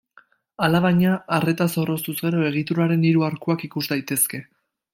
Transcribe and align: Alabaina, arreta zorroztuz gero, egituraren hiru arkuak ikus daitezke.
Alabaina, 0.67 1.11
arreta 1.37 1.67
zorroztuz 1.75 2.15
gero, 2.21 2.39
egituraren 2.47 3.05
hiru 3.11 3.27
arkuak 3.29 3.67
ikus 3.69 3.85
daitezke. 3.93 4.41